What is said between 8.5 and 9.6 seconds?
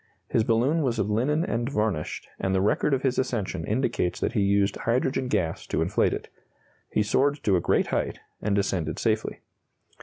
descended safely.